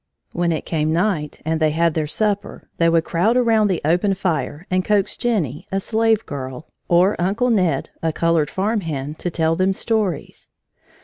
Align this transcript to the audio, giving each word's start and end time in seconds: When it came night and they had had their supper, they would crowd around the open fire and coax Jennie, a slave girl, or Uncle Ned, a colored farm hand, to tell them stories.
When 0.31 0.51
it 0.51 0.65
came 0.65 0.91
night 0.91 1.43
and 1.45 1.59
they 1.59 1.69
had 1.69 1.83
had 1.83 1.93
their 1.93 2.07
supper, 2.07 2.67
they 2.77 2.89
would 2.89 3.03
crowd 3.03 3.37
around 3.37 3.67
the 3.67 3.81
open 3.85 4.15
fire 4.15 4.65
and 4.71 4.83
coax 4.83 5.15
Jennie, 5.15 5.67
a 5.71 5.79
slave 5.79 6.25
girl, 6.25 6.67
or 6.87 7.15
Uncle 7.21 7.51
Ned, 7.51 7.91
a 8.01 8.11
colored 8.11 8.49
farm 8.49 8.81
hand, 8.81 9.19
to 9.19 9.29
tell 9.29 9.55
them 9.55 9.73
stories. 9.73 10.49